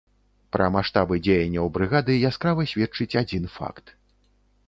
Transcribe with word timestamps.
Пра 0.55 0.69
маштабы 0.75 1.19
дзеянняў 1.25 1.69
брыгады 1.75 2.17
яскрава 2.31 2.67
сведчыць 2.71 3.17
адзін 3.23 3.43
факт. 3.59 3.85